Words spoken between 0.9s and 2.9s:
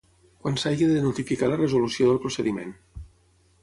de notificar la resolució del procediment.